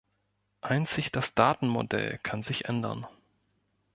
[0.61, 3.05] Einzig das Datenmodell kann sich ändern.